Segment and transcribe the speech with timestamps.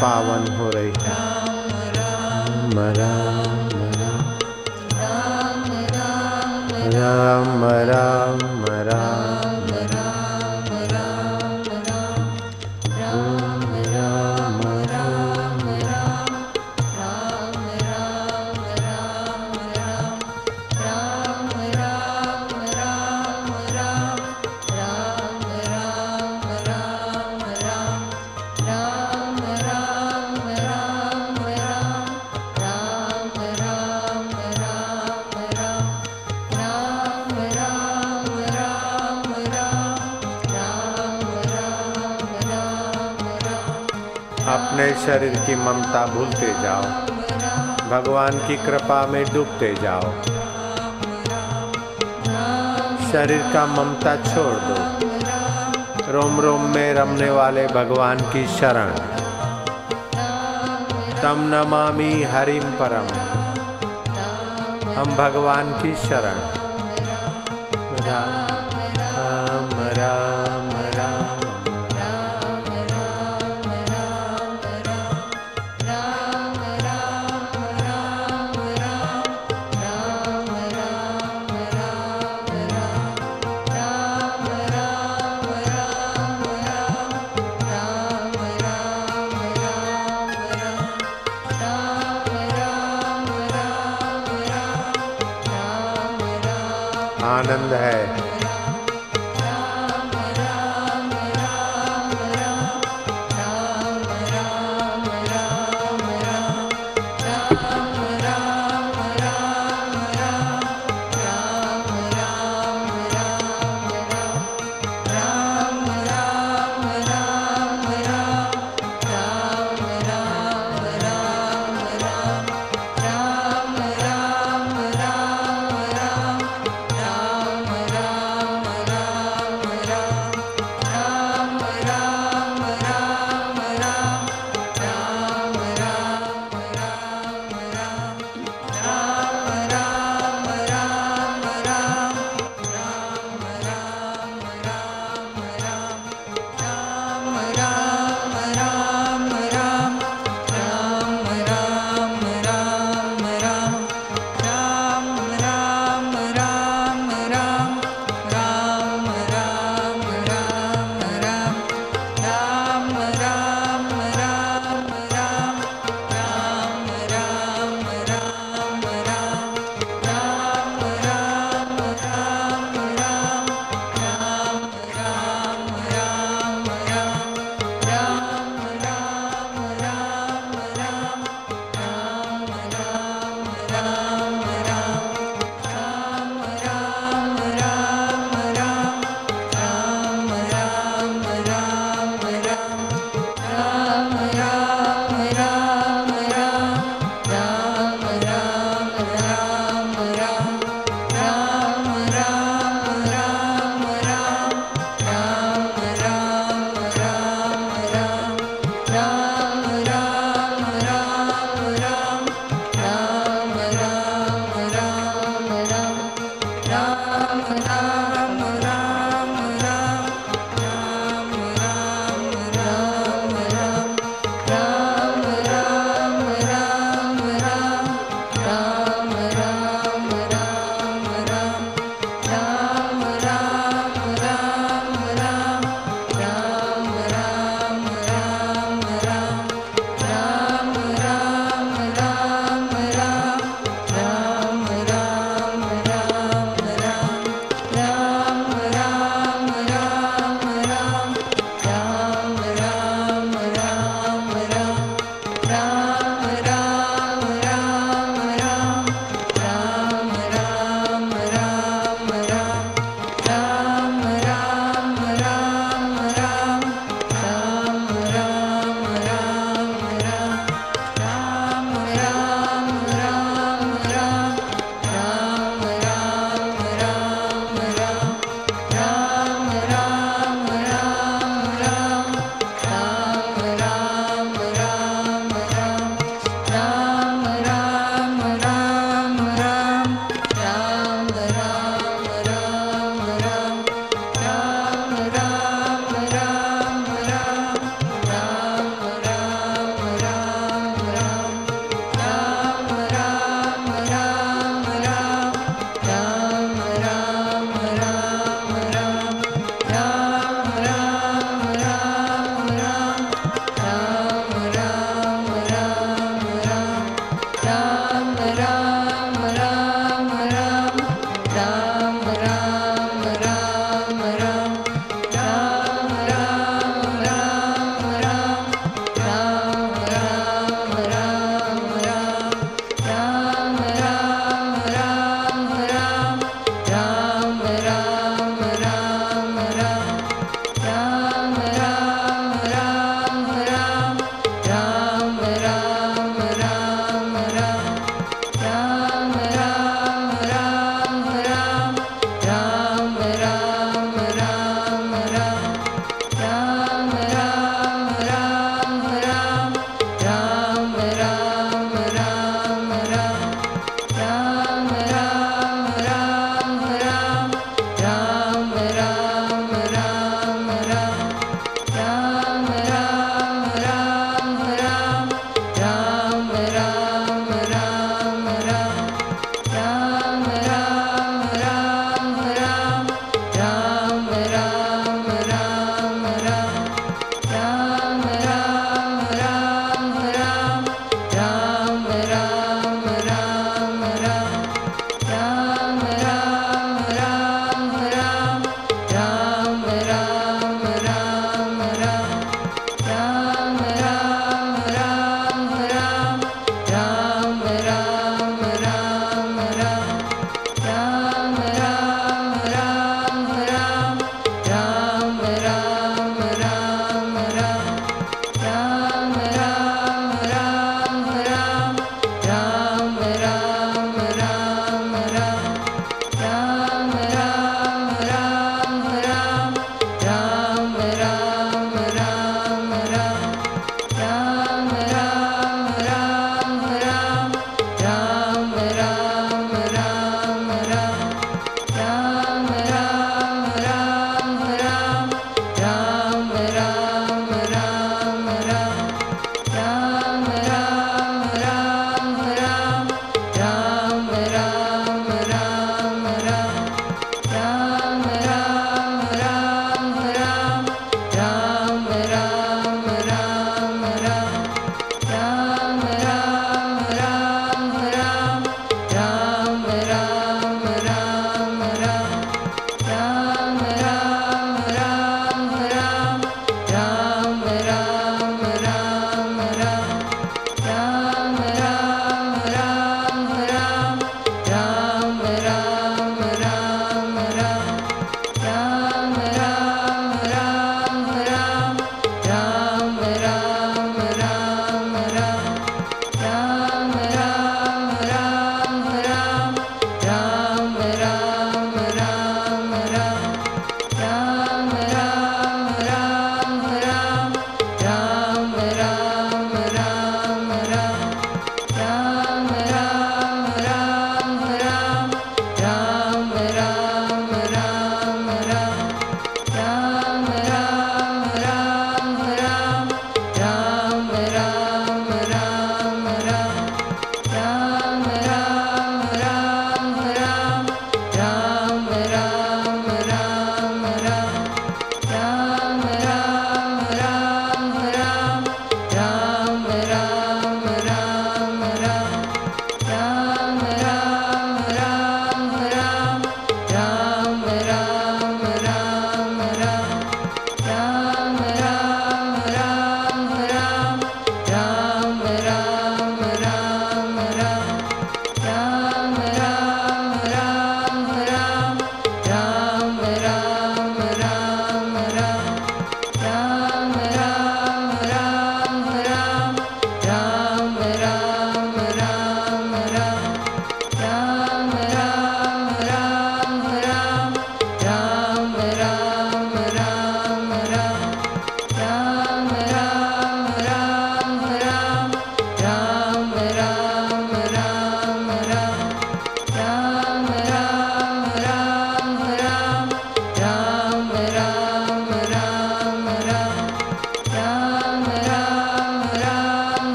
[0.00, 0.67] पावन हो।
[44.78, 46.82] अपने शरीर की ममता भूलते जाओ।
[47.90, 50.00] भगवान की कृपा में डूबते जाओ।
[53.12, 54.76] शरीर का ममता छोड़ दो।
[56.12, 58.90] रोम रोम में रमने वाले भगवान की शरण।
[61.22, 63.08] तम नमामि हरिम परम।
[64.92, 66.57] हम भगवान की शरण।
[97.38, 98.27] आनंद है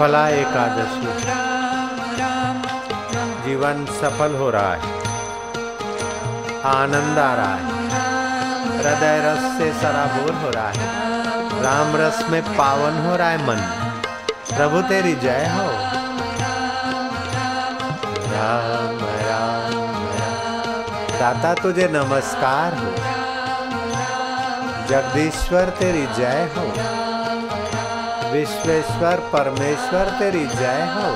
[0.00, 1.06] सफला एकादशी।
[3.44, 4.80] जीवन सफल हो रहा है।
[6.64, 7.64] आनंद आ रहा है।
[8.76, 10.86] हृदय रस से सराबोर हो रहा है।
[11.62, 13.56] राम रस में पावन हो रहा है मन।
[14.56, 15.68] प्रभु तेरी जय हो।
[18.32, 19.72] राम राम
[21.18, 22.92] दाता तुझे नमस्कार हो।
[24.88, 27.09] जगदीश्वर तेरी जय हो।
[28.30, 31.08] विश्वेश्वर परमेश्वर, तेरी जय हो।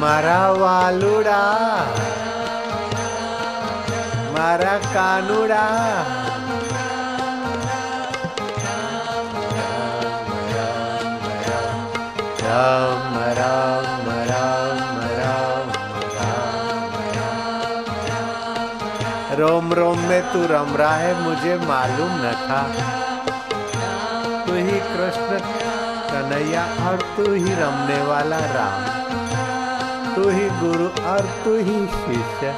[0.00, 1.40] मारा वालुड़ा,
[4.34, 5.64] मारा कानुड़ा।
[12.42, 13.96] राम राम
[14.30, 15.68] राम राम
[19.34, 22.62] राम। रोम में तू रम रहा है, मुझे मालूम न था।
[24.46, 25.67] तू ही कृष्ण
[26.28, 32.50] कन्हैया और तू ही रमने वाला राम तू ही गुरु और तू ही शिष्य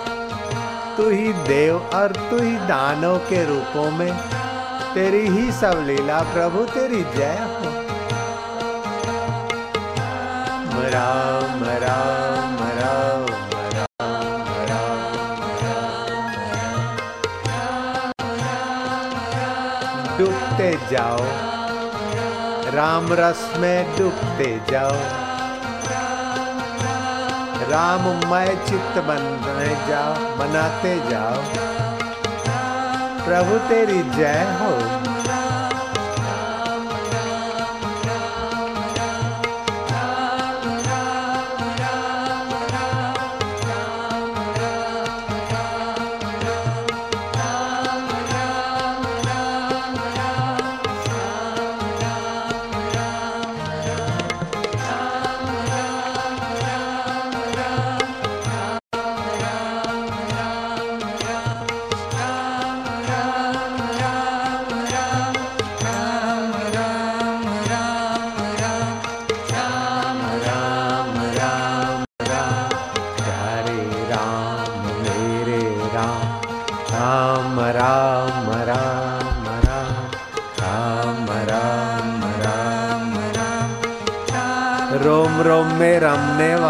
[0.96, 4.11] तू ही देव और तू ही दानव के रूपों में
[4.94, 7.78] तेरी ही सब लीला प्रभु तेरी जय हो
[10.96, 13.09] राम राम राम
[20.90, 21.49] जाओ
[22.74, 24.92] राम रस में डूबते जाओ।
[27.70, 31.42] राममय चित्त बनने जाओ बनाते जाओ।
[33.24, 34.99] प्रभु तेरी जय हो।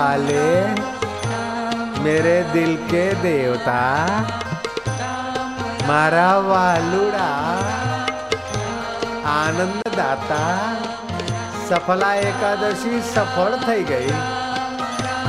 [0.10, 0.50] वाले
[2.04, 3.82] मेरे दिल के देवता
[5.88, 7.30] मारा वालुड़ा
[9.36, 10.40] આનંદ દાતા
[11.68, 14.12] સફલા એકાદશી સફળ થઈ ગઈ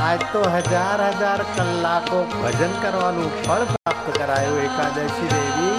[0.01, 5.73] આજ તો હજાર હજાર કલાકો ભજન કરવાનું ફળ પ્રાપ્ત કરાયું એકાદશી દેવી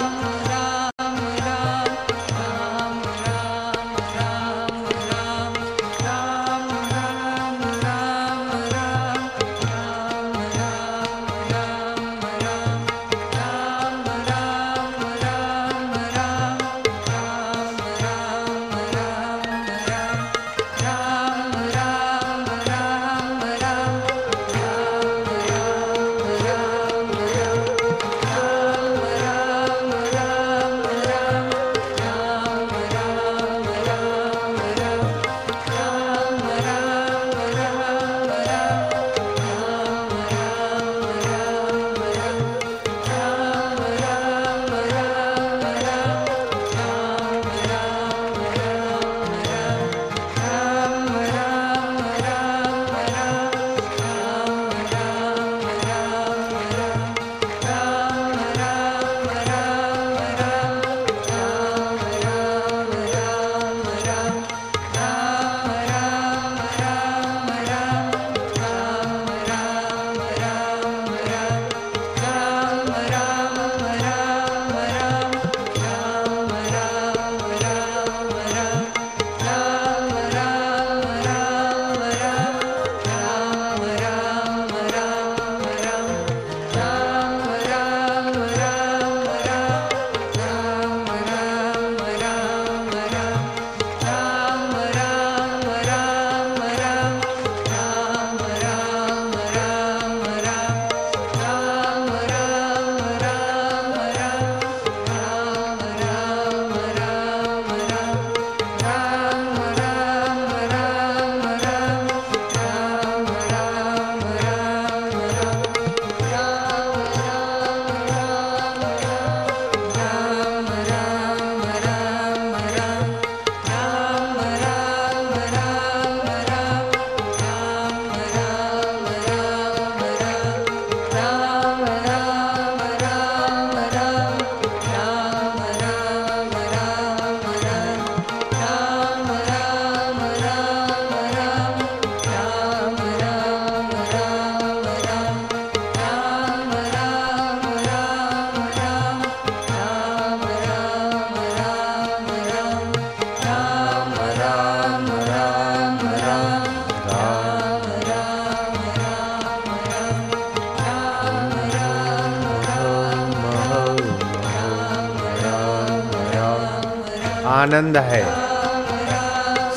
[167.74, 168.24] आनंद है।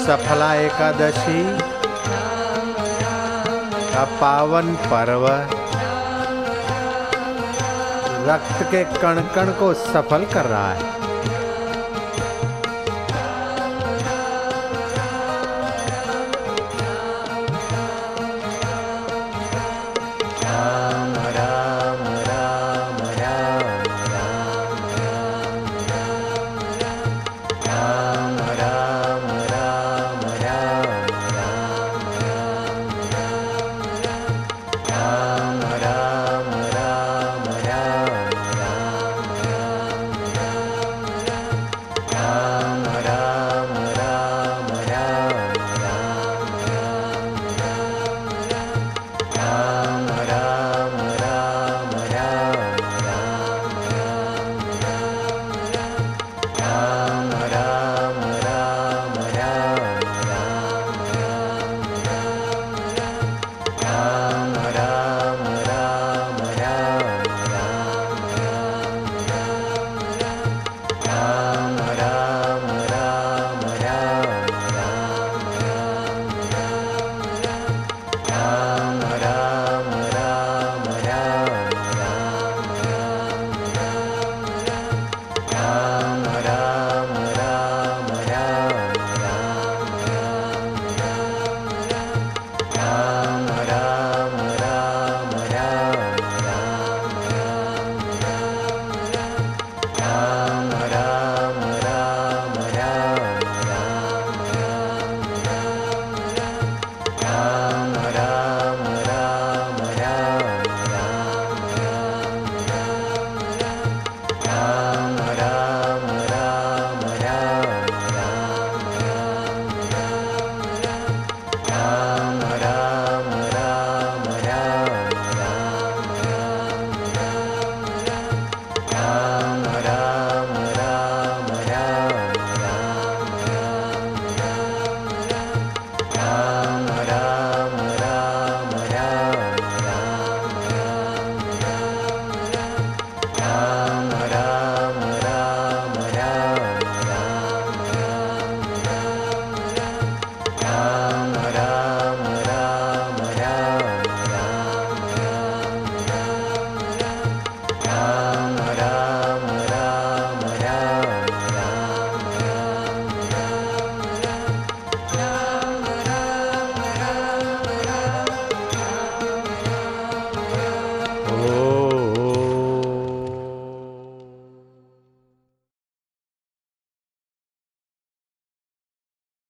[0.06, 1.58] सफला एकादशी
[3.94, 5.26] का पावन पर्व।
[8.28, 10.95] रक्त के कण कण को सफल कर रहा है।